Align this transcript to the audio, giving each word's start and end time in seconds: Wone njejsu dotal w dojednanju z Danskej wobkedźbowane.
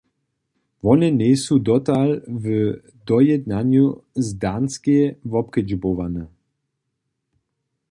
Wone 0.85 1.07
njejsu 1.17 1.53
dotal 1.67 2.09
w 2.43 2.45
dojednanju 3.09 3.85
z 4.25 4.27
Danskej 4.43 5.01
wobkedźbowane. 5.31 6.23